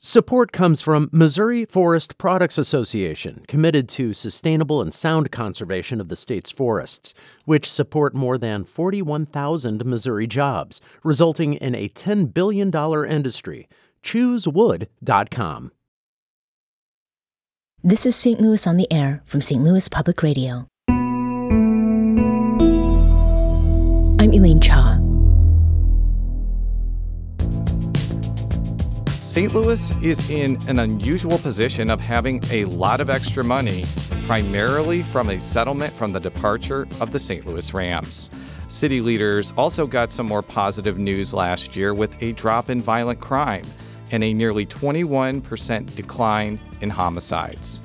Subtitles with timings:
[0.00, 6.14] Support comes from Missouri Forest Products Association, committed to sustainable and sound conservation of the
[6.14, 7.14] state's forests,
[7.46, 12.72] which support more than 41,000 Missouri jobs, resulting in a $10 billion
[13.10, 13.68] industry.
[14.04, 15.72] ChooseWood.com.
[17.82, 18.40] This is St.
[18.40, 19.64] Louis on the Air from St.
[19.64, 20.68] Louis Public Radio.
[24.20, 24.77] I'm Elaine Cha.
[29.38, 29.54] St.
[29.54, 33.84] Louis is in an unusual position of having a lot of extra money,
[34.26, 37.46] primarily from a settlement from the departure of the St.
[37.46, 38.30] Louis Rams.
[38.66, 43.20] City leaders also got some more positive news last year with a drop in violent
[43.20, 43.62] crime
[44.10, 47.80] and a nearly 21% decline in homicides.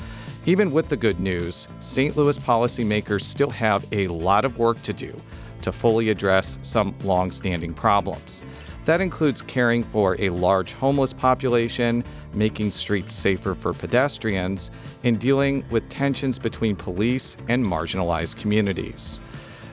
[0.48, 2.17] Even with the good news, St.
[2.17, 5.13] Louis policymakers still have a lot of work to do
[5.62, 8.43] to fully address some long-standing problems.
[8.85, 14.71] That includes caring for a large homeless population, making streets safer for pedestrians,
[15.03, 19.21] and dealing with tensions between police and marginalized communities.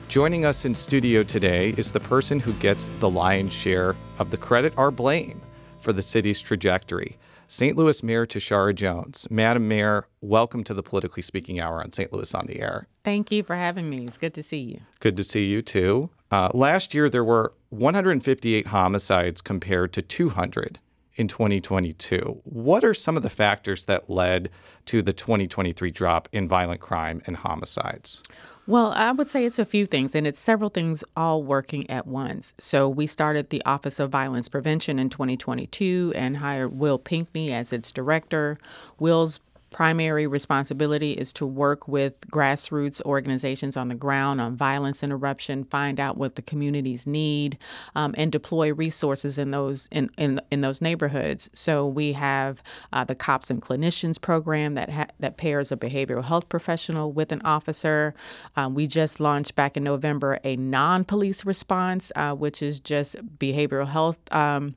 [0.07, 4.37] Joining us in studio today is the person who gets the lion's share of the
[4.37, 5.41] credit or blame
[5.81, 7.17] for the city's trajectory.
[7.51, 7.75] St.
[7.75, 9.27] Louis Mayor Tishaura Jones.
[9.29, 12.13] Madam Mayor, welcome to the Politically Speaking Hour on St.
[12.13, 12.87] Louis on the Air.
[13.03, 14.05] Thank you for having me.
[14.07, 14.79] It's good to see you.
[15.01, 16.11] Good to see you too.
[16.31, 20.79] Uh, last year, there were 158 homicides compared to 200
[21.15, 22.39] in 2022.
[22.45, 24.49] What are some of the factors that led
[24.85, 28.23] to the 2023 drop in violent crime and homicides?
[28.71, 32.07] Well, I would say it's a few things, and it's several things all working at
[32.07, 32.53] once.
[32.57, 37.73] So, we started the Office of Violence Prevention in 2022 and hired Will Pinkney as
[37.73, 38.57] its director.
[38.97, 45.63] Will's primary responsibility is to work with grassroots organizations on the ground on violence interruption,
[45.63, 47.57] find out what the communities need,
[47.95, 51.49] um, and deploy resources in those in, in, in those neighborhoods.
[51.53, 52.61] So we have
[52.91, 57.31] uh, the Cops and Clinicians program that ha- that pairs a behavioral health professional with
[57.31, 58.13] an officer.
[58.55, 63.87] Um, we just launched back in November a non-police response, uh, which is just behavioral
[63.87, 64.17] health.
[64.31, 64.75] Um,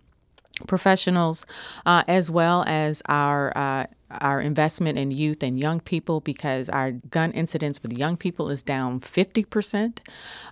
[0.67, 1.47] professionals,
[1.87, 3.87] uh, as well as our uh,
[4.21, 8.63] our investment in youth and young people because our gun incidents with young people is
[8.63, 9.99] down 50%.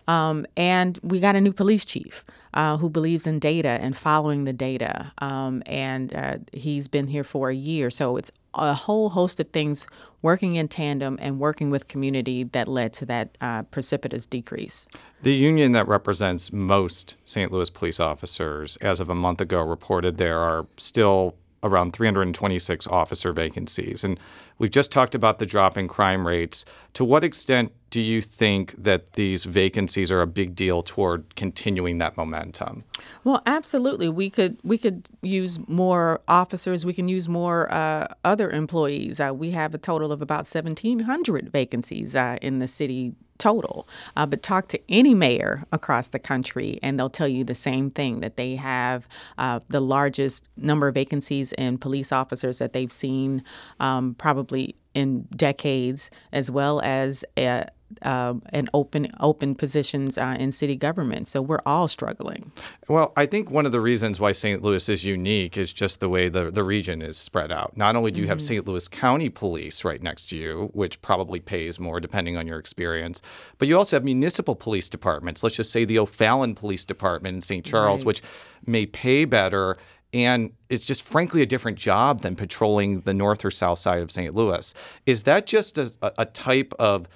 [0.09, 2.25] Um, and we got a new police chief
[2.55, 5.13] uh, who believes in data and following the data.
[5.19, 7.91] Um, and uh, he's been here for a year.
[7.91, 9.87] So it's a whole host of things
[10.23, 14.87] working in tandem and working with community that led to that uh, precipitous decrease.
[15.23, 17.53] The union that represents most St.
[17.53, 23.33] Louis police officers, as of a month ago, reported there are still around 326 officer
[23.33, 24.03] vacancies.
[24.03, 24.19] And
[24.63, 26.65] we've just talked about the drop in crime rates.
[26.95, 31.99] To what extent do you think that these vacancies are a big deal toward continuing
[31.99, 32.85] that momentum?
[33.25, 34.09] Well, absolutely.
[34.09, 36.87] We could we could use more officers.
[36.87, 39.19] We can use more uh, other employees.
[39.19, 43.89] Uh, we have a total of about 1,700 vacancies uh, in the city total.
[44.17, 47.91] Uh, but talk to any mayor across the country, and they'll tell you the same
[47.91, 52.93] thing that they have uh, the largest number of vacancies in police officers that they've
[52.93, 53.43] seen
[53.81, 57.67] um, probably in decades, as well as a,
[58.03, 61.29] uh, and open open positions uh, in city government.
[61.29, 62.53] So we're all struggling.
[62.89, 64.63] Well, I think one of the reasons why St.
[64.63, 67.77] Louis is unique is just the way the, the region is spread out.
[67.77, 68.31] Not only do you mm-hmm.
[68.31, 68.67] have St.
[68.67, 73.21] Louis County Police right next to you, which probably pays more depending on your experience,
[73.59, 75.43] but you also have municipal police departments.
[75.43, 77.65] Let's just say the O'Fallon Police Department in St.
[77.65, 78.07] Charles, right.
[78.07, 78.23] which
[78.67, 79.77] may pay better
[80.15, 84.11] and is just frankly a different job than patrolling the north or south side of
[84.11, 84.35] St.
[84.35, 84.75] Louis.
[85.07, 87.09] Is that just a, a type of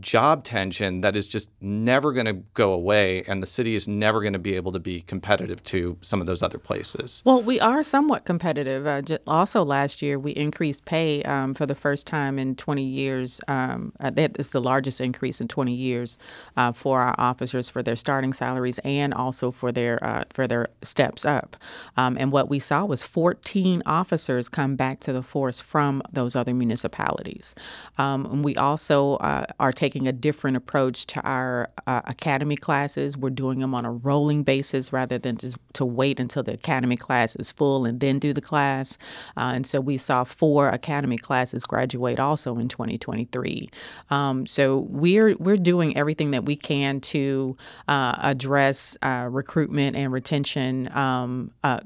[0.00, 4.20] job tension that is just never going to go away and the city is never
[4.20, 7.22] going to be able to be competitive to some of those other places.
[7.24, 8.86] Well we are somewhat competitive.
[8.86, 13.40] Uh, also last year we increased pay um, for the first time in 20 years
[13.48, 16.18] um, uh, that is the largest increase in 20 years
[16.56, 20.68] uh, for our officers for their starting salaries and also for their uh, for their
[20.82, 21.56] steps up.
[21.96, 26.34] Um, and what we saw was 14 officers come back to the force from those
[26.34, 27.54] other municipalities.
[27.98, 33.16] Um, and we also uh, are taking a different approach to our uh, academy classes.
[33.16, 36.96] We're doing them on a rolling basis rather than just to wait until the academy
[36.96, 38.96] class is full and then do the class.
[39.36, 43.68] Uh, and so we saw four academy classes graduate also in 2023.
[44.10, 47.56] Um, so we're we're doing everything that we can to
[47.88, 51.80] uh, address uh, recruitment and retention um, uh,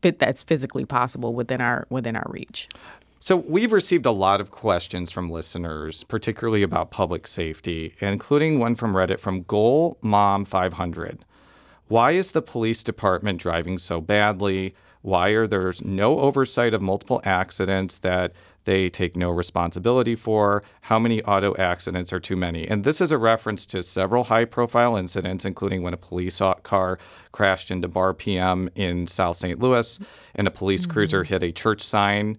[0.00, 2.68] that's physically possible within our within our reach.
[3.24, 8.74] So, we've received a lot of questions from listeners, particularly about public safety, including one
[8.74, 11.24] from Reddit from Goal Mom 500.
[11.88, 14.74] Why is the police department driving so badly?
[15.00, 18.32] Why are there no oversight of multiple accidents that
[18.64, 20.62] they take no responsibility for?
[20.82, 22.68] How many auto accidents are too many?
[22.68, 26.98] And this is a reference to several high profile incidents, including when a police car
[27.32, 29.58] crashed into Bar PM in South St.
[29.58, 29.98] Louis
[30.34, 30.92] and a police mm-hmm.
[30.92, 32.36] cruiser hit a church sign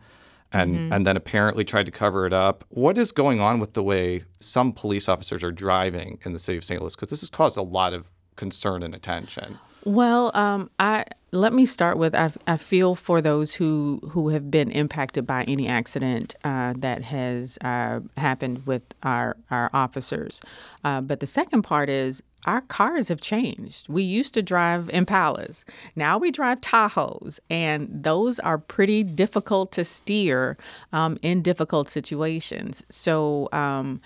[0.56, 0.94] and mm-hmm.
[0.94, 2.63] and then apparently tried to cover it up.
[2.69, 6.57] What is going on with the way some police officers are driving in the city
[6.57, 6.81] of St.
[6.81, 6.96] Louis?
[6.96, 9.60] Because this has caused a lot of concern and attention.
[9.85, 14.49] Well, um, I let me start with I, I feel for those who who have
[14.49, 20.41] been impacted by any accident uh, that has uh, happened with our our officers.
[20.83, 23.87] Uh, but the second part is our cars have changed.
[23.89, 25.63] We used to drive Impalas.
[25.95, 30.57] Now we drive Tahoes, and those are pretty difficult to steer
[30.93, 32.83] um, in difficult situations.
[32.89, 33.99] So um,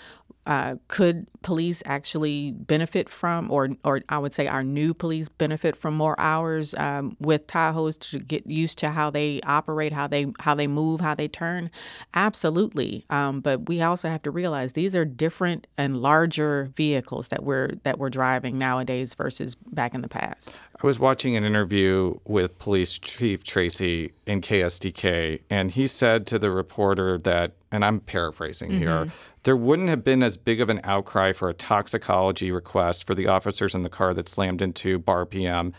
[0.50, 5.76] uh, could police actually benefit from, or or I would say our new police benefit
[5.76, 10.26] from more hours um, with Tahoes to get used to how they operate, how they
[10.40, 11.70] how they move, how they turn?
[12.16, 13.06] Absolutely.
[13.12, 17.74] Um, but we also have to realize these are different and larger vehicles that we're
[17.84, 20.52] that we're driving nowadays versus back in the past.
[20.82, 26.40] I was watching an interview with Police Chief Tracy in KSDK, and he said to
[26.40, 28.80] the reporter that, and I'm paraphrasing mm-hmm.
[28.80, 29.12] here
[29.44, 33.28] there wouldn't have been as big of an outcry for a toxicology request for the
[33.28, 35.74] officers in the car that slammed into Bar PM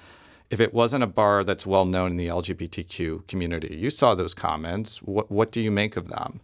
[0.50, 3.76] if it wasn't a bar that's well known in the LGBTQ community.
[3.76, 5.00] You saw those comments.
[5.00, 6.40] What, what do you make of them?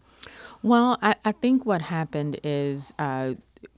[0.62, 3.34] Well, I, I think what happened is uh,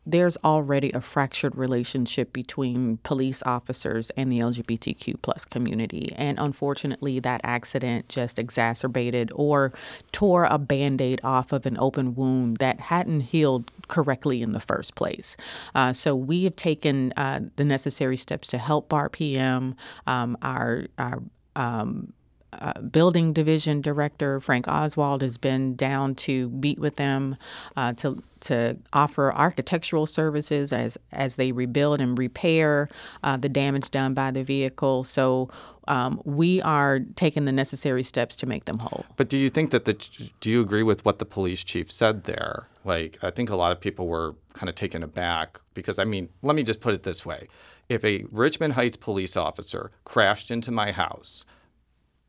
[0.07, 6.15] there's already a fractured relationship between police officers and the LGBTQ plus community.
[6.17, 9.73] And unfortunately, that accident just exacerbated or
[10.11, 14.61] tore a band aid off of an open wound that hadn't healed correctly in the
[14.61, 15.37] first place.
[15.75, 19.77] Uh, so we have taken uh, the necessary steps to help BAR PM,
[20.07, 21.23] um, our, our
[21.55, 22.15] um,
[22.53, 27.37] uh, building division director Frank Oswald has been down to meet with them
[27.77, 32.89] uh, to to offer architectural services as as they rebuild and repair
[33.23, 35.05] uh, the damage done by the vehicle.
[35.05, 35.51] So.
[35.87, 39.07] Um, we are taking the necessary steps to make them whole.
[39.17, 39.95] But do you think that the
[40.43, 42.69] do you agree with what the police chief said there?
[42.85, 46.29] Like, I think a lot of people were kind of taken aback because I mean,
[46.43, 47.49] let me just put it this way:
[47.89, 51.47] if a Richmond Heights police officer crashed into my house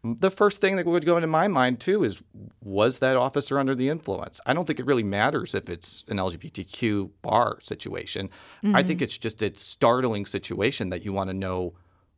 [0.03, 2.21] the first thing that would go into my mind too is
[2.61, 4.39] was that officer under the influence?
[4.45, 8.29] I don't think it really matters if it's an LGBTQ bar situation.
[8.63, 8.75] Mm-hmm.
[8.75, 9.05] I think mm-hmm.
[9.05, 11.73] it's just a startling situation that you want to know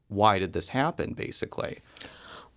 [0.07, 1.79] why did this happen basically.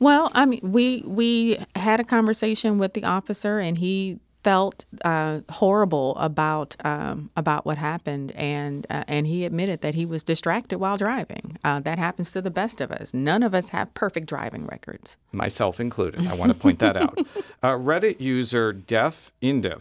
[0.00, 5.41] Well, I mean, we we had a conversation with the officer, and he felt uh,
[5.49, 10.79] horrible about um, about what happened, and uh, and he admitted that he was distracted
[10.79, 11.58] while driving.
[11.64, 13.12] Uh, that happens to the best of us.
[13.12, 16.26] None of us have perfect driving records, myself included.
[16.29, 17.19] I want to point that out.
[17.62, 19.81] Uh, Reddit user Def Indif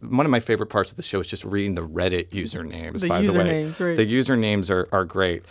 [0.00, 3.00] one of my favorite parts of the show is just reading the Reddit usernames.
[3.00, 3.96] The by usernames, the way, right.
[3.96, 5.42] the usernames are, are great.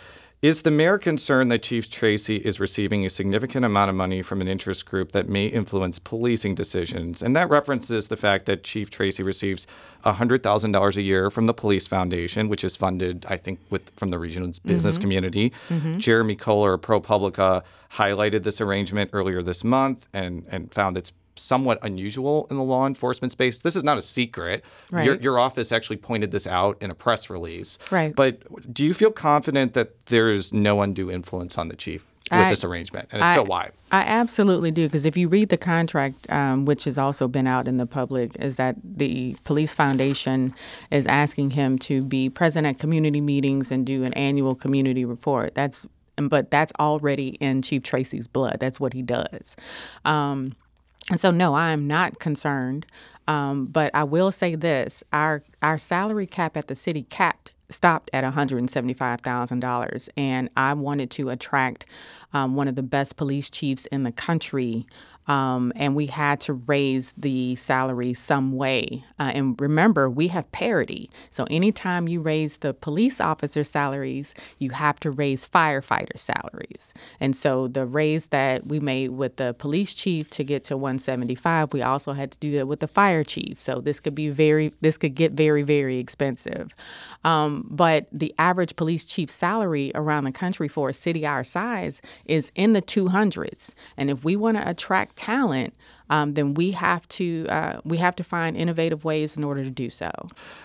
[0.44, 4.42] Is the mayor concerned that Chief Tracy is receiving a significant amount of money from
[4.42, 7.22] an interest group that may influence policing decisions?
[7.22, 9.66] And that references the fact that Chief Tracy receives
[10.04, 14.18] $100,000 a year from the Police Foundation, which is funded, I think, with from the
[14.18, 15.00] region's business mm-hmm.
[15.00, 15.52] community.
[15.70, 15.96] Mm-hmm.
[15.96, 17.62] Jeremy Kohler, ProPublica,
[17.92, 22.86] highlighted this arrangement earlier this month and, and found it's somewhat unusual in the law
[22.86, 23.58] enforcement space.
[23.58, 24.64] This is not a secret.
[24.90, 25.04] Right.
[25.04, 27.78] Your, your, office actually pointed this out in a press release.
[27.90, 28.14] Right.
[28.14, 32.50] But do you feel confident that there's no undue influence on the chief with I,
[32.50, 33.08] this arrangement?
[33.10, 33.70] And if I, so, why?
[33.90, 34.86] I absolutely do.
[34.86, 38.36] Because if you read the contract, um, which has also been out in the public,
[38.36, 40.54] is that the Police Foundation
[40.90, 45.54] is asking him to be present at community meetings and do an annual community report.
[45.54, 45.86] That's
[46.16, 48.58] but that's already in Chief Tracy's blood.
[48.60, 49.56] That's what he does.
[50.04, 50.54] Um,
[51.10, 52.86] and so, no, I am not concerned.
[53.26, 58.10] Um, but I will say this: our our salary cap at the city capped stopped
[58.12, 61.86] at $175,000, and I wanted to attract
[62.34, 64.86] um, one of the best police chiefs in the country
[65.26, 69.04] um, and we had to raise the salary some way.
[69.18, 71.10] Uh, and remember, we have parity.
[71.30, 76.92] So anytime you raise the police officer salaries, you have to raise firefighter salaries.
[77.20, 81.72] And so the raise that we made with the police chief to get to 175,
[81.72, 83.58] we also had to do that with the fire chief.
[83.58, 86.74] So this could be very, this could get very, very expensive.
[87.24, 92.02] Um, but the average police chief salary around the country for a city our size
[92.26, 93.74] is in the 200s.
[93.96, 95.74] And if we want to attract talent,
[96.10, 99.70] um, then we have to uh, we have to find innovative ways in order to
[99.70, 100.10] do so.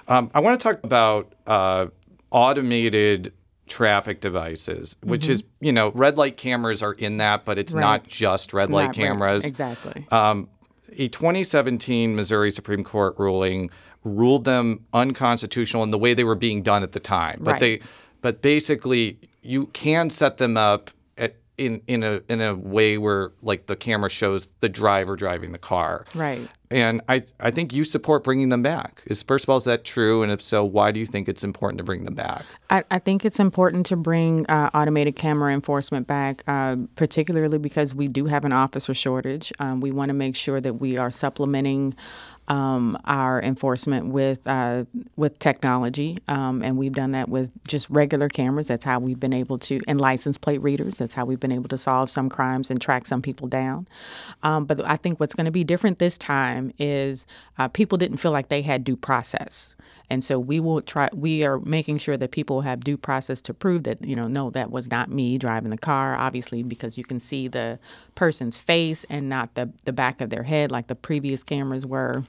[0.07, 1.87] Um, I want to talk about uh,
[2.31, 3.33] automated
[3.67, 7.81] traffic devices, which is, you know, red light cameras are in that, but it's Right.
[7.81, 9.45] not just red It's light cameras.
[9.45, 10.07] Exactly.
[10.11, 10.49] Um,
[10.97, 13.69] a 2017 Missouri Supreme Court ruling
[14.03, 17.39] ruled them unconstitutional in the way they were being done at the time.
[17.41, 17.59] But Right.
[17.59, 17.79] they,
[18.21, 20.89] but basically, you can set them up
[21.59, 25.59] in in a in a way where like the camera shows the driver driving the
[25.59, 26.05] car.
[26.15, 26.49] Right.
[26.71, 29.03] And I I think you support bringing them back.
[29.05, 30.23] Is first of all is that true?
[30.23, 32.45] And if so, why do you think it's important to bring them back?
[32.69, 37.93] I, I think it's important to bring uh, automated camera enforcement back, uh, particularly because
[37.93, 39.51] we do have an officer shortage.
[39.59, 41.95] Um, we want to make sure that we are supplementing
[42.49, 48.27] um, our enforcement with uh, with technology, um, and we've done that with just regular
[48.27, 48.67] cameras.
[48.67, 50.97] That's how we've been able to, and license plate readers.
[50.97, 53.87] That's how we've been able to solve some crimes and track some people down.
[54.41, 57.27] Um, but I think what's going to be different this time is
[57.59, 59.75] uh, people didn't feel like they had due process.
[60.09, 61.07] And so we will try.
[61.13, 64.49] We are making sure that people have due process to prove that you know, no,
[64.51, 66.15] that was not me driving the car.
[66.15, 67.77] Obviously, because you can see the
[68.15, 72.23] person's face and not the the back of their head like the previous cameras were.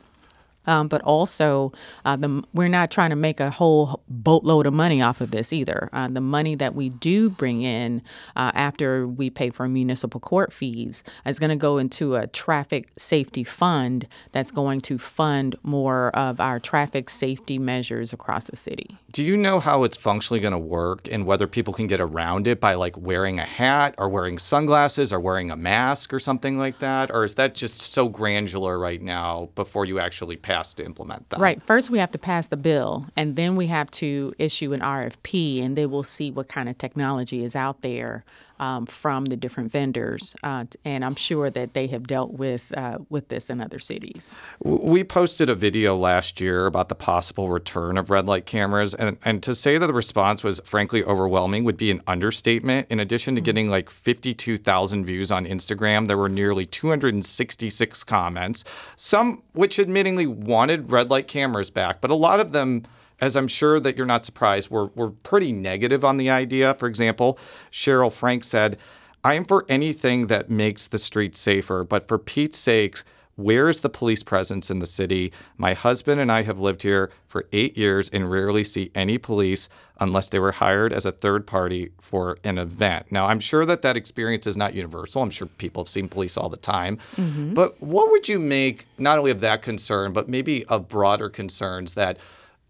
[0.66, 1.72] Um, but also,
[2.04, 5.52] uh, the, we're not trying to make a whole boatload of money off of this
[5.52, 5.88] either.
[5.92, 8.02] Uh, the money that we do bring in
[8.36, 12.90] uh, after we pay for municipal court fees is going to go into a traffic
[12.98, 18.98] safety fund that's going to fund more of our traffic safety measures across the city.
[19.10, 22.46] Do you know how it's functionally going to work and whether people can get around
[22.46, 26.58] it by like wearing a hat or wearing sunglasses or wearing a mask or something
[26.58, 27.10] like that?
[27.10, 31.40] Or is that just so granular right now before you actually pass to implement that?
[31.40, 31.62] Right.
[31.62, 35.64] First, we have to pass the bill, and then we have to issue an RFP,
[35.64, 38.24] and they will see what kind of technology is out there
[38.60, 40.36] um, from the different vendors.
[40.42, 44.36] Uh, and I'm sure that they have dealt with uh, with this in other cities.
[44.62, 49.16] We posted a video last year about the possible return of red light cameras, and,
[49.24, 52.86] and to say that the response was frankly overwhelming would be an understatement.
[52.90, 58.64] In addition to getting like 52,000 views on Instagram, there were nearly 266 comments,
[58.94, 62.84] some which admittingly wanted red light cameras back, but a lot of them
[63.20, 66.74] as I'm sure that you're not surprised, were, were pretty negative on the idea.
[66.74, 67.38] For example,
[67.70, 68.78] Cheryl Frank said,
[69.22, 73.02] I am for anything that makes the streets safer, but for Pete's sake,
[73.36, 75.32] where is the police presence in the city?
[75.56, 79.68] My husband and I have lived here for eight years and rarely see any police
[79.98, 83.10] unless they were hired as a third party for an event.
[83.10, 85.22] Now, I'm sure that that experience is not universal.
[85.22, 86.98] I'm sure people have seen police all the time.
[87.16, 87.54] Mm-hmm.
[87.54, 91.94] But what would you make not only of that concern, but maybe of broader concerns
[91.94, 92.18] that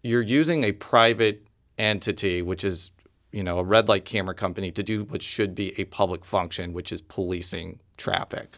[0.03, 1.45] you're using a private
[1.77, 2.91] entity, which is
[3.31, 6.73] you know a red light camera company, to do what should be a public function,
[6.73, 8.57] which is policing traffic.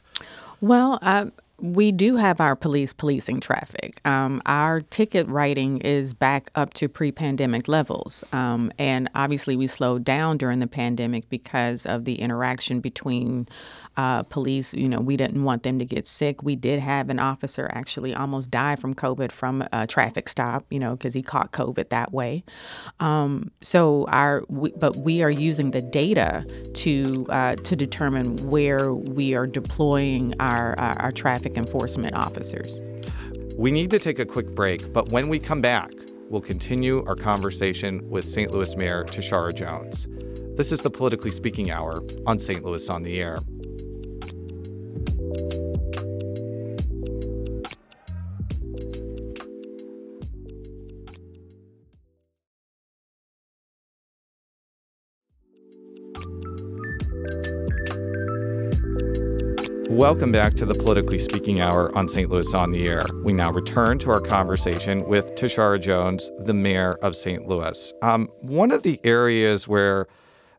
[0.62, 1.28] Well, uh,
[1.64, 4.02] we do have our police policing traffic.
[4.04, 8.22] Um, our ticket writing is back up to pre pandemic levels.
[8.34, 13.48] Um, and obviously, we slowed down during the pandemic because of the interaction between
[13.96, 14.74] uh, police.
[14.74, 16.44] You know, we didn't want them to get sick.
[16.44, 20.80] We did have an officer actually almost die from COVID from a traffic stop, you
[20.80, 22.44] know, because he caught COVID that way.
[23.00, 28.94] Um, so, our, we, but we are using the data to, uh, to determine where
[28.94, 32.82] we are deploying our, our, our traffic enforcement officers.
[33.58, 35.92] We need to take a quick break, but when we come back,
[36.30, 38.52] we'll continue our conversation with St.
[38.52, 40.08] Louis Mayor Tishaura Jones.
[40.58, 42.64] This is the Politically Speaking Hour on St.
[42.64, 43.38] Louis on the Air.
[59.94, 62.28] Welcome back to the Politically Speaking Hour on St.
[62.28, 63.04] Louis on the Air.
[63.24, 67.48] We now return to our conversation with Tishaura Jones, the mayor of St.
[67.48, 67.94] Louis.
[68.02, 70.08] Um, one of the areas where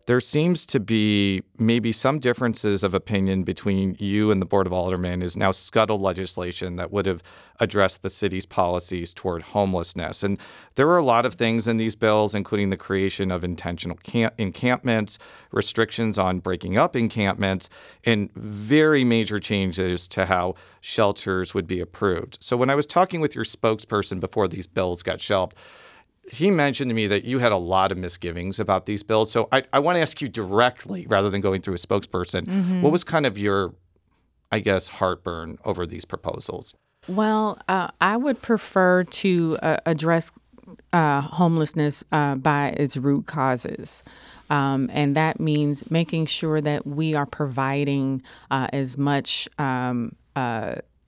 [0.06, 4.73] there seems to be maybe some differences of opinion between you and the Board of
[4.73, 7.23] Aldermen is now scuttled legislation that would have
[7.61, 10.23] addressed the city's policies toward homelessness.
[10.23, 10.38] And
[10.75, 14.34] there were a lot of things in these bills, including the creation of intentional camp-
[14.37, 15.18] encampments,
[15.52, 17.70] restrictions on breaking up encampments,
[18.04, 22.37] and very major changes to how shelters would be approved.
[22.40, 25.54] So when I was talking with your spokesperson before these bills got shelved,
[26.31, 29.31] he mentioned to me that you had a lot of misgivings about these bills.
[29.31, 32.81] So I, I want to ask you directly rather than going through a spokesperson.
[32.83, 33.75] What was kind of your,
[34.50, 36.75] I guess, heartburn over these proposals?
[37.07, 40.33] Well, uh, I would prefer to uh, address
[40.93, 44.02] uh, homelessness uh, by its root causes.
[44.50, 50.16] Um, and that means making sure that we are providing uh, as much um,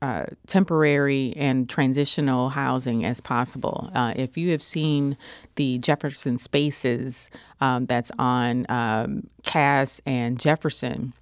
[0.07, 3.91] uh, temporary and transitional housing as possible.
[3.93, 5.17] Uh, if you have seen
[5.57, 7.29] the Jefferson Spaces
[7.61, 11.13] um, that's on um, Cass and Jefferson,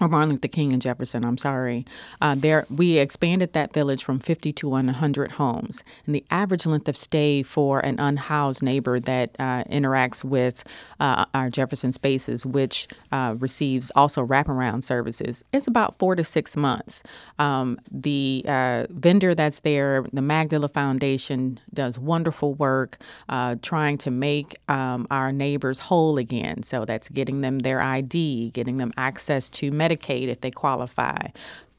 [0.00, 1.86] or Martin Luther King and Jefferson, I'm sorry.
[2.20, 6.88] Uh, there, we expanded that village from 50 to 100 homes, and the average length
[6.88, 10.64] of stay for an unhoused neighbor that uh, interacts with
[10.98, 16.56] uh, our Jefferson Spaces, which uh, receives also wraparound services, is about four to six
[16.56, 17.04] months.
[17.38, 22.98] Um, the uh, vendor that's there, the Magdala Foundation, does wonderful work
[23.28, 26.64] uh, trying to make um, our neighbors whole again.
[26.64, 31.28] So that's getting them their ID, getting them access to Medicaid if they qualify,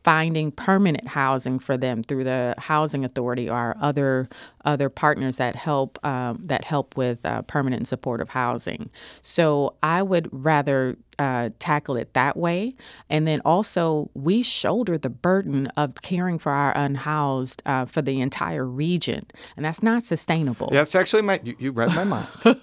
[0.06, 4.30] finding permanent housing for them through the housing authority or other
[4.64, 8.92] other partners that help um, that help with uh, permanent and supportive housing.
[9.24, 12.76] So I would rather uh, tackle it that way,
[13.10, 18.22] and then also we shoulder the burden of caring for our unhoused uh, for the
[18.22, 19.26] entire region,
[19.58, 20.70] and that's not sustainable.
[20.72, 21.40] That's actually my.
[21.44, 22.28] You, you read my mind.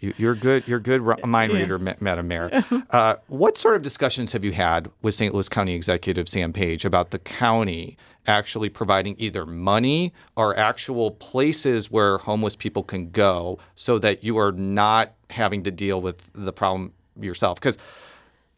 [0.00, 0.64] you, are good.
[0.66, 2.64] You're good mind reader, Madam Mayor.
[2.90, 5.32] Uh, what sort of discussions have you had with St.
[5.32, 7.96] Louis County Executive Sam Page about the county
[8.26, 14.36] actually providing either money or actual places where homeless people can go, so that you
[14.38, 17.58] are not having to deal with the problem yourself?
[17.58, 17.78] Because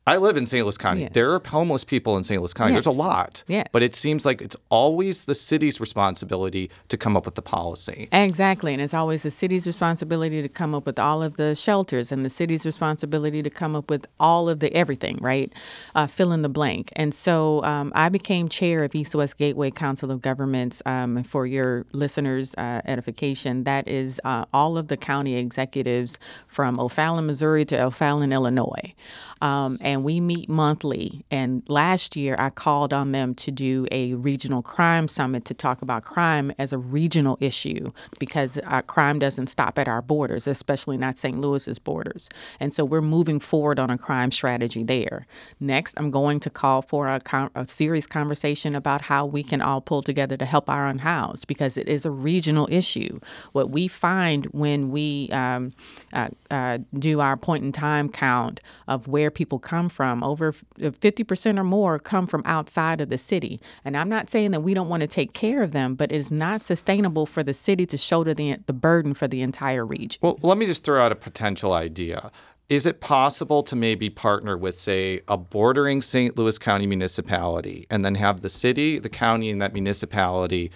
[0.07, 0.63] I live in St.
[0.63, 1.03] Louis County.
[1.03, 1.13] Yes.
[1.15, 2.39] There are homeless people in St.
[2.39, 2.73] Louis County.
[2.75, 3.43] There's a lot.
[3.49, 3.69] Yes.
[3.73, 8.09] But it seems like it's always the city's responsibility to come up with the policy.
[8.13, 8.75] Exactly.
[8.75, 12.23] And it's always the city's responsibility to come up with all of the shelters and
[12.23, 15.51] the city's responsibility to come up with all of the everything, right?
[15.95, 16.91] Uh, fill in the blank.
[16.97, 20.83] And so um, I became chair of East West Gateway Council of Governments.
[20.85, 26.79] Um, for your listeners' uh, edification, that is uh, all of the county executives from
[26.79, 28.93] O'Fallon, Missouri to O'Fallon, Illinois.
[29.41, 31.25] Um, and we meet monthly.
[31.31, 35.83] And last year, I called on them to do a regional crime summit to talk
[35.83, 40.97] about crime as a regional issue because uh, crime doesn't stop at our borders, especially
[40.97, 41.39] not St.
[41.39, 42.29] Louis's borders.
[42.59, 45.27] And so we're moving forward on a crime strategy there.
[45.61, 49.61] Next, I'm going to call for a, con- a serious conversation about how we can
[49.61, 53.21] all pull together to help our unhoused because it is a regional issue.
[53.53, 55.73] What we find when we um,
[56.13, 61.57] uh, uh, do our point in time count of where people come from, over 50%
[61.57, 63.61] uh, or more come from outside of the city.
[63.85, 66.17] And I'm not saying that we don't want to take care of them, but it
[66.17, 70.19] is not sustainable for the city to shoulder the, the burden for the entire region.
[70.23, 72.31] Well, let me just throw out a potential idea.
[72.69, 76.37] Is it possible to maybe partner with, say, a bordering St.
[76.37, 80.71] Louis County municipality and then have the city, the county, and that municipality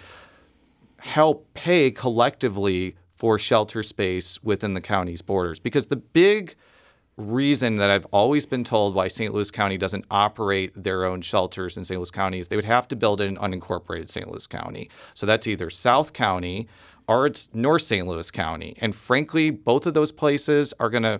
[0.99, 5.57] help pay collectively for shelter space within the county's borders?
[5.59, 6.55] Because the big
[7.19, 9.33] reason that I've always been told why St.
[9.33, 11.99] Louis County doesn't operate their own shelters in St.
[11.99, 14.27] Louis County is they would have to build it in unincorporated St.
[14.27, 14.89] Louis County.
[15.13, 16.67] So that's either South County
[17.07, 18.07] or it's North St.
[18.07, 18.75] Louis County.
[18.79, 21.19] And frankly, both of those places are going to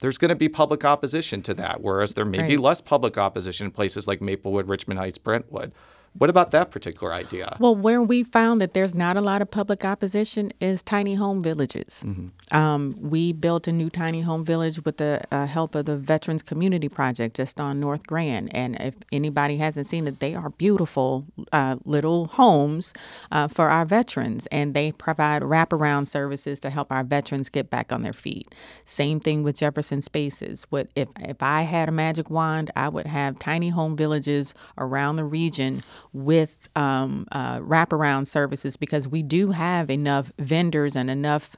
[0.00, 3.66] there's going to be public opposition to that, whereas there may be less public opposition
[3.66, 5.72] in places like Maplewood, Richmond Heights, Brentwood.
[6.16, 7.56] What about that particular idea?
[7.58, 11.40] Well, where we found that there's not a lot of public opposition is tiny home
[11.40, 12.04] villages.
[12.52, 16.42] Um, we built a new tiny home village with the uh, help of the Veterans
[16.42, 18.54] Community Project just on North Grand.
[18.54, 22.92] And if anybody hasn't seen it, they are beautiful uh, little homes
[23.32, 24.46] uh, for our veterans.
[24.52, 28.54] And they provide wraparound services to help our veterans get back on their feet.
[28.84, 30.64] Same thing with Jefferson Spaces.
[30.70, 35.16] What if, if I had a magic wand, I would have tiny home villages around
[35.16, 35.82] the region
[36.14, 41.50] with um, uh, wraparound services because we do have enough vendors and enough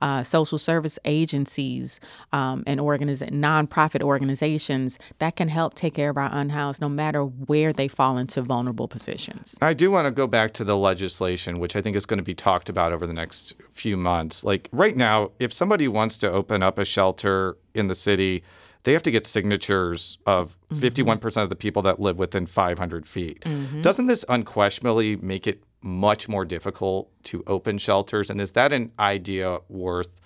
[0.00, 1.98] uh, social service agencies
[2.32, 7.22] um, and organiz- nonprofit organizations that can help take care of our unhoused no matter
[7.24, 9.56] where they fall into vulnerable positions.
[9.60, 12.24] I do want to go back to the legislation, which I think is going to
[12.24, 14.44] be talked about over the next few months.
[14.44, 18.44] Like right now, if somebody wants to open up a shelter in the city,
[18.84, 23.42] they have to get signatures of 51% of the people that live within 500 feet.
[23.82, 28.30] Doesn't this unquestionably make it much more difficult to open shelters?
[28.30, 30.20] And is that an idea worth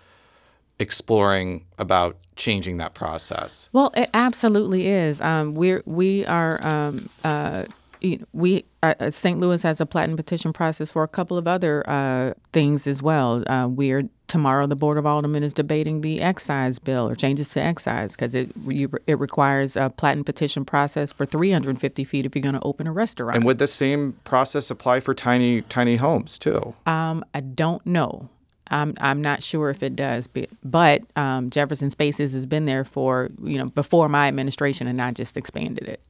[0.78, 3.68] exploring about changing that process?
[3.72, 5.20] Well, it absolutely is.
[5.20, 7.64] Um, we're we are um, uh,
[8.00, 9.40] you know, we uh, uh, St.
[9.40, 13.42] Louis has a platinum petition process for a couple of other uh, things as well.
[13.46, 17.60] Uh, we're tomorrow the board of aldermen is debating the excise bill or changes to
[17.60, 22.42] excise because it you, it requires a platinum petition process for 350 feet if you're
[22.42, 23.36] going to open a restaurant.
[23.36, 26.74] And would the same process apply for tiny tiny homes too?
[26.86, 28.28] Um, I don't know.
[28.70, 32.84] I'm I'm not sure if it does, but, but um, Jefferson Spaces has been there
[32.84, 36.00] for you know before my administration, and I just expanded it.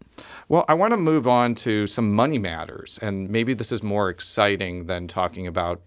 [0.48, 4.08] Well, I want to move on to some money matters, and maybe this is more
[4.08, 5.82] exciting than talking about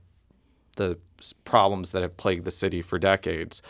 [0.75, 0.97] the
[1.43, 3.61] problems that have plagued the city for decades.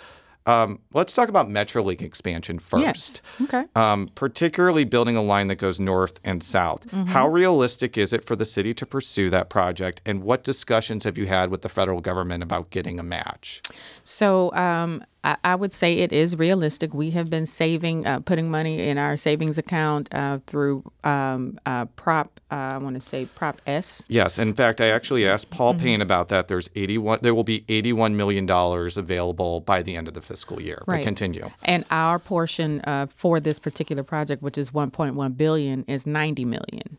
[0.45, 2.81] Um, let's talk about Metrolink expansion first.
[2.83, 3.21] Yes.
[3.43, 3.65] Okay.
[3.75, 6.87] Um, particularly building a line that goes north and south.
[6.87, 7.09] Mm-hmm.
[7.09, 10.01] How realistic is it for the city to pursue that project?
[10.05, 13.61] And what discussions have you had with the federal government about getting a match?
[14.03, 16.93] So um, I, I would say it is realistic.
[16.93, 21.85] We have been saving, uh, putting money in our savings account uh, through um, uh,
[21.85, 22.39] Prop.
[22.51, 24.05] Uh, I want to say Prop S.
[24.09, 25.83] Yes, in fact, I actually asked Paul Mm-hmm.
[25.83, 26.47] Payne about that.
[26.47, 27.19] There's 81.
[27.21, 30.83] There will be 81 million dollars available by the end of the fiscal year.
[30.85, 31.03] But Right.
[31.03, 31.49] continue.
[31.63, 36.97] And our portion uh, for this particular project, which is 1.1 billion, is 90 million.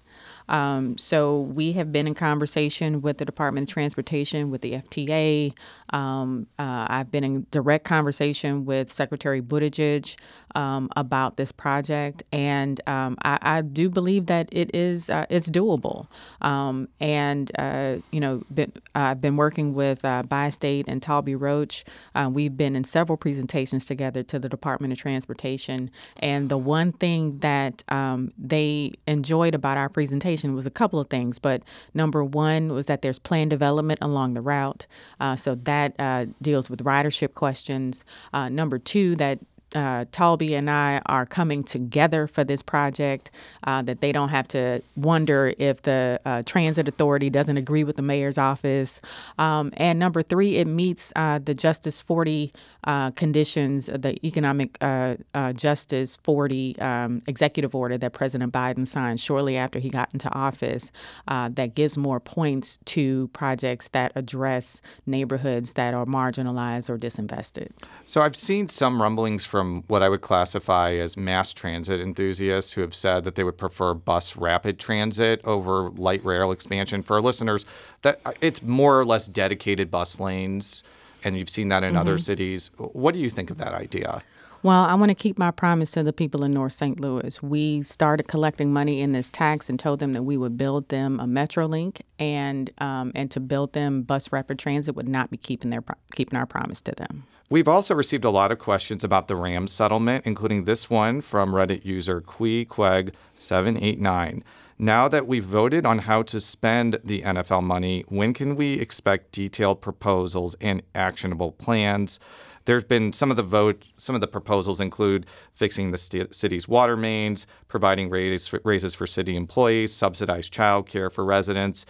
[0.52, 5.54] Um, so we have been in conversation with the Department of Transportation, with the FTA.
[5.90, 10.14] Um, uh, I've been in direct conversation with Secretary Buttigieg
[10.54, 15.48] um, about this project, and um, I, I do believe that it is uh, it's
[15.48, 16.08] doable.
[16.42, 21.84] Um, and uh, you know, been, I've been working with uh, Bi-State and Taulby Roach.
[22.14, 26.92] Uh, we've been in several presentations together to the Department of Transportation, and the one
[26.92, 31.38] thing that um, they enjoyed about our presentation was a couple of things.
[31.38, 31.62] But
[31.94, 34.86] number one was that there's plan development along the route,
[35.20, 38.04] uh, so that uh, deals with ridership questions.
[38.32, 39.38] Uh, number two, that
[39.74, 43.30] uh, Taulby and I are coming together for this project,
[43.64, 47.96] uh, that they don't have to wonder if the uh, transit authority doesn't agree with
[47.96, 49.00] the mayor's office.
[49.38, 52.52] Um, and number three, it meets uh, the Justice 40
[52.84, 55.16] uh, conditions, the Economic uh,
[55.54, 60.90] Justice 40 um, executive order that President Biden signed shortly after he got into office
[61.28, 67.70] that gives more points to projects that address neighborhoods that are marginalized or disinvested.
[68.04, 72.80] So I've seen some rumblings from what I would classify as mass transit enthusiasts who
[72.80, 77.02] have said that they would prefer bus rapid transit over light rail expansion.
[77.02, 77.64] For our listeners,
[78.02, 80.82] that uh, it's more or less dedicated bus lanes,
[81.24, 82.70] and you've seen that in other cities.
[82.76, 84.22] What do you think of that idea?
[84.62, 87.00] Well, I want to keep my promise to the people in North St.
[87.00, 87.42] Louis.
[87.42, 91.18] We started collecting money in this tax and told them that we would build them
[91.18, 95.70] a MetroLink, and um, and to build them bus rapid transit would not be keeping
[95.70, 95.82] their
[96.14, 97.24] keeping our promise to them.
[97.52, 101.52] We've also received a lot of questions about the Rams settlement, including this one from
[101.52, 104.42] Reddit user QueeQueg789.
[104.78, 109.32] Now that we've voted on how to spend the NFL money, when can we expect
[109.32, 112.18] detailed proposals and actionable plans?
[112.64, 116.66] There's been some of the vote, some of the proposals include fixing the st- city's
[116.66, 121.84] water mains, providing raise, raises for city employees, subsidized childcare for residents.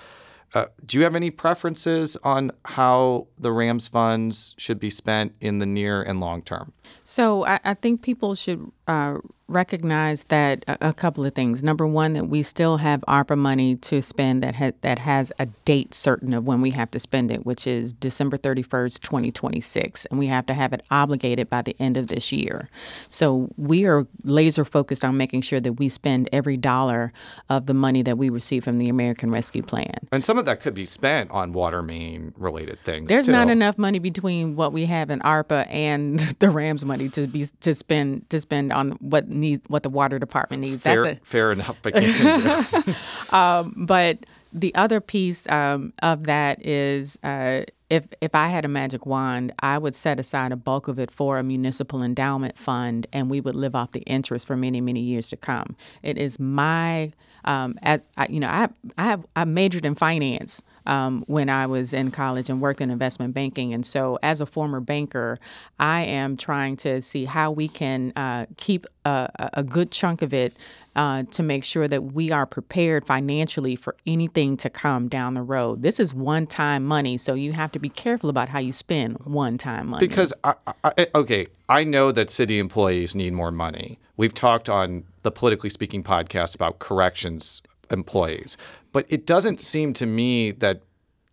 [0.54, 5.58] Uh, do you have any preferences on how the Rams funds should be spent in
[5.58, 6.72] the near and long term?
[7.04, 9.18] So I, I think people should uh,
[9.52, 11.62] recognize that a, a couple of things.
[11.62, 15.46] Number one, that we still have ARPA money to spend that ha- that has a
[15.64, 19.30] date certain of when we have to spend it, which is December thirty first, twenty
[19.30, 22.68] twenty six, and we have to have it obligated by the end of this year.
[23.08, 27.12] So we are laser focused on making sure that we spend every dollar
[27.48, 29.94] of the money that we receive from the American Rescue Plan.
[30.10, 33.08] And some of that could be spent on water main related things.
[33.08, 33.32] There's too.
[33.32, 37.46] not enough money between what we have in ARPA and the Rams money to be
[37.60, 40.82] to spend to spend on what needs what the water department needs.
[40.82, 42.94] Fair, That's fair enough, but continue.
[43.30, 44.18] a, but
[44.52, 49.52] the other piece um, of that is uh, if if I had a magic wand,
[49.60, 53.40] I would set aside a bulk of it for a municipal endowment fund, and we
[53.40, 55.76] would live off the interest for many many years to come.
[56.02, 57.12] It is my
[57.44, 58.68] um, as I, you know, I
[58.98, 62.90] I have I majored in finance um, when I was in college and worked in
[62.90, 65.38] investment banking, and so as a former banker,
[65.78, 70.32] I am trying to see how we can uh, keep a, a good chunk of
[70.32, 70.54] it
[70.94, 75.42] uh, to make sure that we are prepared financially for anything to come down the
[75.42, 75.82] road.
[75.82, 79.88] This is one-time money, so you have to be careful about how you spend one-time
[79.88, 80.06] money.
[80.06, 83.98] Because I, I, okay, I know that city employees need more money.
[84.16, 87.62] We've talked on the Politically Speaking podcast about corrections
[87.92, 88.56] employees,
[88.92, 90.82] but it doesn't seem to me that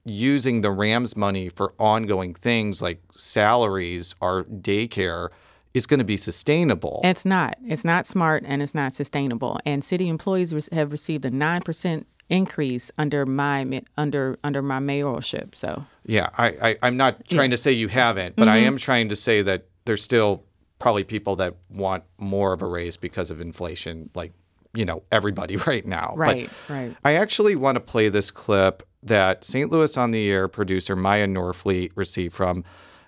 [0.05, 5.29] using the Rams money for ongoing things like salaries or daycare
[5.73, 7.01] is going to be sustainable.
[7.03, 7.57] It's not.
[7.65, 9.59] It's not smart and it's not sustainable.
[9.65, 14.79] And city employees re- have received a nine percent increase under my under under my
[14.79, 15.55] mayoralship.
[15.55, 18.67] So Yeah, I, I I'm not trying to say you haven't, but I mm-hmm.
[18.67, 20.43] am trying to say that there's still
[20.79, 24.31] probably people that want more of a raise because of inflation, like
[24.73, 26.13] you know everybody right now.
[26.17, 26.95] But right, right.
[27.03, 29.71] I actually want to play this clip that St.
[29.71, 32.63] Louis on the Air producer Maya Norfleet received from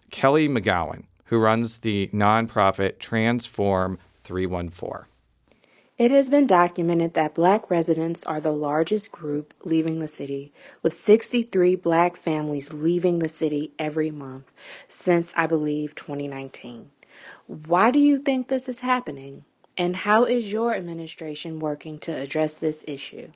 [0.10, 5.08] Kelly McGowan, who runs the nonprofit Transform 314.
[5.98, 10.94] It has been documented that black residents are the largest group leaving the city, with
[10.94, 14.52] 63 black families leaving the city every month
[14.88, 16.90] since, I believe, 2019.
[17.46, 19.46] Why do you think this is happening?
[19.82, 23.32] And how is your administration working to address this issue?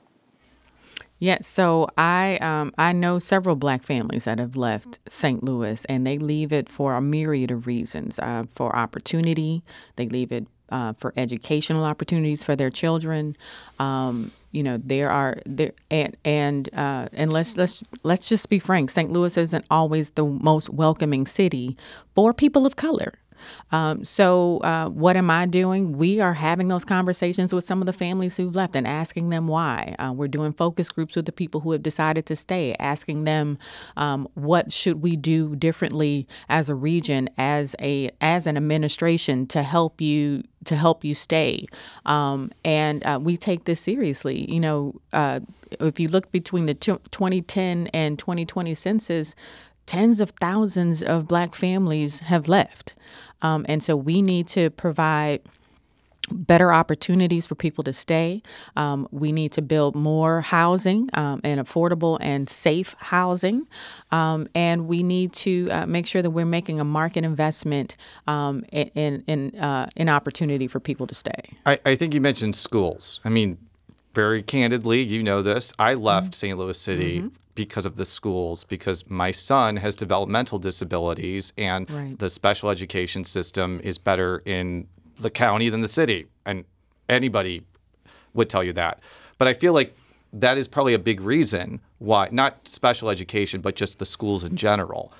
[1.18, 5.44] Yeah, so I um, I know several black families that have left St.
[5.44, 8.20] Louis, and they leave it for a myriad of reasons.
[8.20, 9.64] Uh, for opportunity,
[9.96, 13.36] they leave it uh, for educational opportunities for their children.
[13.80, 18.60] Um, you know, there are there and and uh, and let's let's let's just be
[18.60, 18.92] frank.
[18.92, 19.12] St.
[19.12, 21.76] Louis isn't always the most welcoming city
[22.14, 23.14] for people of color.
[23.72, 25.98] Um, so, uh, what am I doing?
[25.98, 29.48] We are having those conversations with some of the families who've left and asking them
[29.48, 29.96] why.
[30.00, 33.58] Uh, we're doing focus groups with the people who have decided to stay, asking them
[33.98, 39.64] um, what should we do differently as a region, as a as an administration to
[39.64, 41.66] help you to help you stay.
[42.06, 44.52] Um, and uh, we take this seriously.
[44.52, 45.40] You know, uh,
[45.80, 49.36] if you look between the t- 2010 and 2020 census,
[49.86, 52.94] tens of thousands of black families have left.
[53.42, 55.42] Um, and so we need to provide
[56.32, 58.42] better opportunities for people to stay.
[58.76, 63.68] Um, we need to build more housing um, and affordable and safe housing.
[64.12, 67.96] Um, and we need to uh, make sure that we're making a market investment
[68.28, 71.58] um, in, in, uh, in opportunity for people to stay.
[71.66, 73.20] I, I think you mentioned schools.
[73.24, 73.58] I mean,
[74.14, 75.74] very candidly, you know this.
[75.78, 76.34] I left mm-hmm.
[76.34, 76.58] St.
[76.58, 82.20] Louis City mm-hmm because of the schools because my son has developmental disabilities and right.
[82.20, 84.88] the special education system is better in
[85.20, 86.28] the county than the city.
[86.46, 86.66] And
[87.08, 87.66] anybody
[88.34, 89.00] would tell you that.
[89.38, 89.96] But i feel like
[90.34, 94.58] that is probably a big reason why not special education but just the schools in
[94.58, 95.14] general.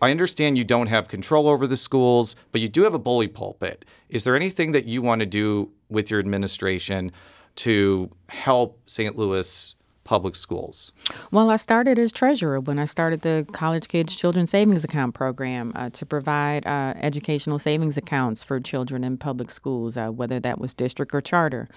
[0.00, 3.28] I understand you don't have control over the schools but you do have a bully
[3.28, 3.84] pulpit.
[4.08, 7.12] Is there anything that you want to do with your administration
[7.56, 9.74] to help st louis
[10.08, 10.90] public schools?
[11.30, 15.70] Well, I started as treasurer when I started the College Kids Children's Savings Account program
[15.74, 20.58] uh, to provide uh, educational savings accounts for children in public schools, uh, whether that
[20.58, 21.68] was district or charter.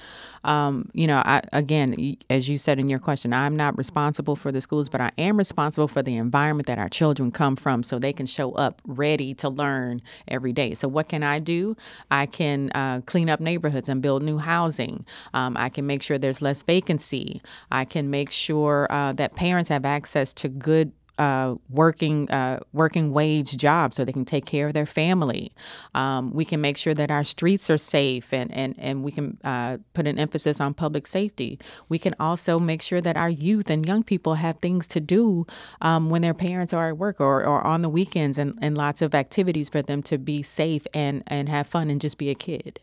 [0.46, 4.50] Um, you know, I, again, as you said in your question, I'm not responsible for
[4.50, 8.00] the schools, but I am responsible for the environment that our children come from so
[8.00, 10.74] they can show up ready to learn every day.
[10.74, 11.76] So, what can I do?
[12.10, 15.06] I can uh, clean up neighborhoods and build new housing.
[15.34, 17.42] Um, I can make sure there's less vacancy.
[17.70, 22.60] I can make make sure uh, that parents have access to good uh, working uh,
[22.74, 25.52] working wage jobs so they can take care of their family.
[25.94, 29.38] Um, we can make sure that our streets are safe and and and we can
[29.44, 31.60] uh, put an emphasis on public safety.
[31.90, 35.46] We can also make sure that our youth and young people have things to do
[35.88, 39.02] um, when their parents are at work or, or on the weekends and, and lots
[39.02, 42.36] of activities for them to be safe and and have fun and just be a
[42.36, 42.80] kid.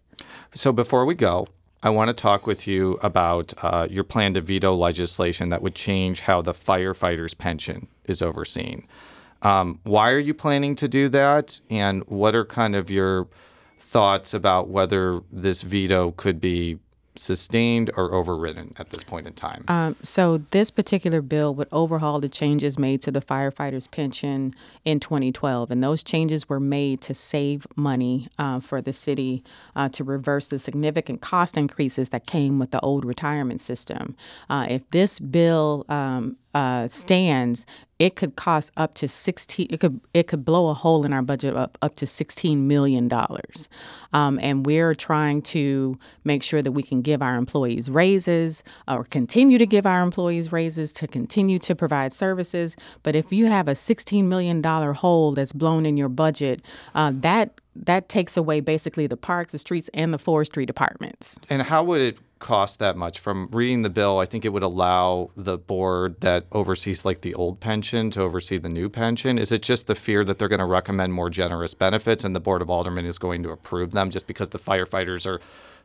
[0.54, 1.46] So before we go,
[1.82, 5.76] I want to talk with you about uh, your plan to veto legislation that would
[5.76, 8.86] change how the firefighters' pension is overseen.
[9.42, 11.60] Um, why are you planning to do that?
[11.70, 13.28] And what are kind of your
[13.78, 16.78] thoughts about whether this veto could be
[17.18, 19.64] sustained or overridden at this point in time?
[19.68, 24.54] Um, so, this particular bill would overhaul the changes made to the firefighters' pension
[24.84, 25.70] in 2012.
[25.70, 29.42] And those changes were made to save money uh, for the city
[29.76, 34.16] uh, to reverse the significant cost increases that came with the old retirement system.
[34.48, 37.66] Uh, if this bill um, uh, stands,
[37.98, 39.66] it could cost up to sixteen.
[39.70, 43.08] It could it could blow a hole in our budget up up to sixteen million
[43.08, 43.68] dollars,
[44.12, 49.04] um, and we're trying to make sure that we can give our employees raises or
[49.04, 52.76] continue to give our employees raises to continue to provide services.
[53.02, 56.62] But if you have a sixteen million dollar hole that's blown in your budget,
[56.94, 61.38] uh, that that takes away basically the parks, the streets, and the forestry departments.
[61.50, 63.18] And how would it cost that much?
[63.18, 67.34] From reading the bill, I think it would allow the board that oversees like the
[67.34, 69.38] old pension to oversee the new pension.
[69.38, 72.40] Is it just the fear that they're going to recommend more generous benefits and the
[72.40, 75.40] board of aldermen is going to approve them just because the firefighters are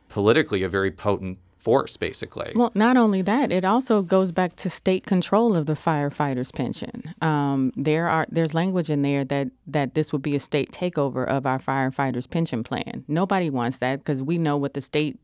[0.08, 2.52] politically a very potent force, basically.
[2.54, 7.14] Well, not only that, it also goes back to state control of the firefighters' pension.
[7.22, 11.26] Um, there are there's language in there that that this would be a state takeover
[11.26, 13.04] of our firefighters' pension plan.
[13.08, 15.18] Nobody wants that because we know what the state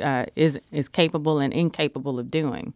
[0.00, 2.74] uh, is is capable and incapable of doing.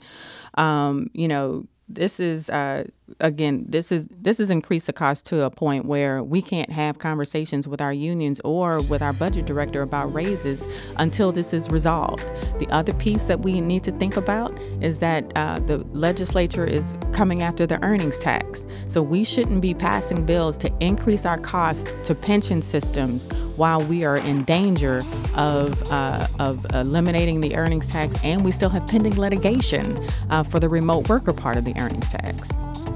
[0.54, 2.84] Um, you know, this is uh,
[3.20, 6.98] again this is this has increased the cost to a point where we can't have
[6.98, 12.24] conversations with our unions or with our budget director about raises until this is resolved.
[12.58, 16.94] The other piece that we need to think about is that uh, the legislature is
[17.12, 18.66] coming after the earnings tax.
[18.88, 24.04] So we shouldn't be passing bills to increase our costs to pension systems while we
[24.04, 25.02] are in danger
[25.34, 29.98] of, uh, of eliminating the earnings tax, and we still have pending litigation
[30.30, 32.48] uh, for the remote worker part of the earnings tax.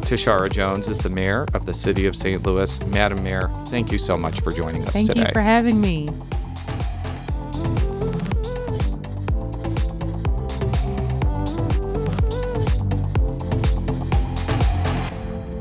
[0.03, 2.43] Tishaura Jones is the mayor of the city of St.
[2.43, 2.85] Louis.
[2.87, 5.21] Madam Mayor, thank you so much for joining us Thank today.
[5.23, 6.09] Thank you for having me.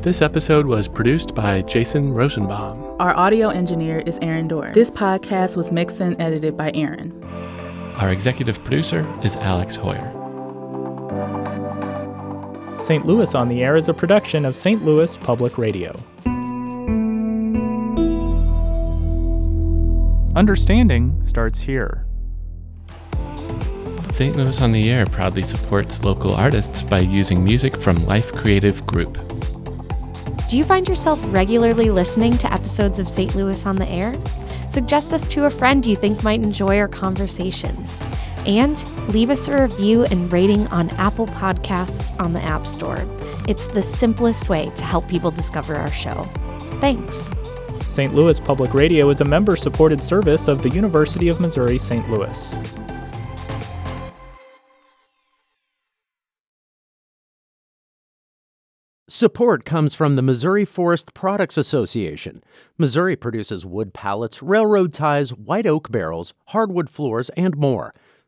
[0.02, 2.96] This episode was produced by Jason Rosenbaum.
[3.00, 4.74] Our audio engineer is Aaron Doerr.
[4.74, 7.24] This podcast was mixed and edited by Aaron.
[7.98, 10.21] Our executive producer is Alex Heuer.
[12.92, 13.06] St.
[13.06, 14.84] Louis on the Air is a production of St.
[14.84, 15.98] Louis Public Radio.
[20.36, 22.06] Understanding starts here.
[24.12, 24.36] St.
[24.36, 29.18] Louis on the Air proudly supports local artists by using music from Life Creative Group.
[30.50, 33.34] Do you find yourself regularly listening to episodes of St.
[33.38, 34.14] Louis on the Air?
[34.74, 37.98] Suggest us to a friend you think might enjoy our conversations.
[38.46, 43.06] And leave us a review and rating on Apple Podcasts on the App Store.
[43.48, 46.24] It's the simplest way to help people discover our show.
[46.80, 47.32] Thanks.
[47.90, 48.16] St.
[48.16, 52.10] Louis Public Radio is a member supported service of the University of Missouri St.
[52.10, 52.58] Louis.
[59.10, 62.42] Support comes from the Missouri Forest Products Association.
[62.78, 67.94] Missouri produces wood pallets, railroad ties, white oak barrels, hardwood floors, and more.